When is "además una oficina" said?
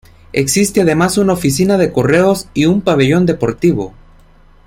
0.81-1.77